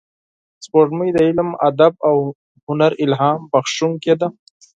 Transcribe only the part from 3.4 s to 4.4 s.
بخښونکې ده